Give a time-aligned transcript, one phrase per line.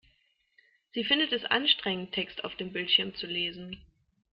[0.93, 3.79] Sie findet es anstrengend, Text auf dem Bildschirm zu lesen.